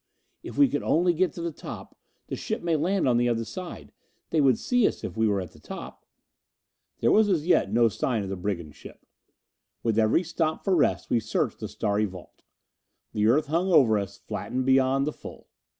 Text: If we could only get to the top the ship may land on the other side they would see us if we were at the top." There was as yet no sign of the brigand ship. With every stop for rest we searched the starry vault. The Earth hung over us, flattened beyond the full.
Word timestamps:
If 0.41 0.57
we 0.57 0.67
could 0.67 0.81
only 0.81 1.13
get 1.13 1.31
to 1.33 1.43
the 1.43 1.51
top 1.51 1.95
the 2.25 2.35
ship 2.35 2.63
may 2.63 2.75
land 2.75 3.07
on 3.07 3.17
the 3.17 3.29
other 3.29 3.45
side 3.45 3.93
they 4.31 4.41
would 4.41 4.57
see 4.57 4.87
us 4.87 5.03
if 5.03 5.15
we 5.15 5.27
were 5.27 5.39
at 5.39 5.51
the 5.51 5.59
top." 5.59 6.07
There 7.01 7.11
was 7.11 7.29
as 7.29 7.45
yet 7.45 7.71
no 7.71 7.87
sign 7.87 8.23
of 8.23 8.29
the 8.29 8.35
brigand 8.35 8.73
ship. 8.73 9.05
With 9.83 9.99
every 9.99 10.23
stop 10.23 10.63
for 10.63 10.75
rest 10.75 11.11
we 11.11 11.19
searched 11.19 11.59
the 11.59 11.67
starry 11.67 12.05
vault. 12.05 12.41
The 13.13 13.27
Earth 13.27 13.45
hung 13.45 13.71
over 13.71 13.99
us, 13.99 14.17
flattened 14.17 14.65
beyond 14.65 15.05
the 15.05 15.13
full. 15.13 15.49